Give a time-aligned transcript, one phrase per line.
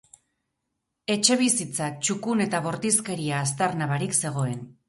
[1.15, 4.59] Etxebizitza txukun eta bortizkeria aztarna barik zegoen.